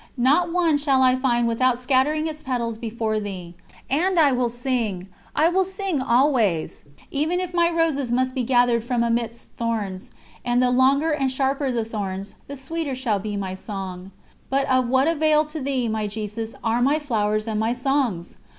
Not 0.17 0.51
one 0.51 0.79
shall 0.79 1.03
I 1.03 1.15
find 1.15 1.47
without 1.47 1.77
scattering 1.77 2.25
its 2.25 2.41
petals 2.41 2.79
before 2.79 3.19
Thee... 3.19 3.53
and 3.87 4.19
I 4.19 4.31
will 4.31 4.49
sing... 4.49 5.07
I 5.35 5.47
will 5.49 5.63
sing 5.63 6.01
always, 6.01 6.85
even 7.11 7.39
if 7.39 7.53
my 7.53 7.69
roses 7.69 8.11
must 8.11 8.33
be 8.33 8.41
gathered 8.41 8.83
from 8.83 9.03
amidst 9.03 9.51
thorns; 9.57 10.09
and 10.43 10.59
the 10.59 10.71
longer 10.71 11.11
and 11.11 11.31
sharper 11.31 11.71
the 11.71 11.85
thorns, 11.85 12.33
the 12.47 12.57
sweeter 12.57 12.95
shall 12.95 13.19
be 13.19 13.37
my 13.37 13.53
song. 13.53 14.09
But 14.49 14.67
of 14.71 14.87
what 14.87 15.07
avail 15.07 15.45
to 15.45 15.59
thee, 15.61 15.87
my 15.87 16.07
Jesus, 16.07 16.55
are 16.63 16.81
my 16.81 16.97
flowers 16.97 17.47
and 17.47 17.59
my 17.59 17.73
songs? 17.73 18.37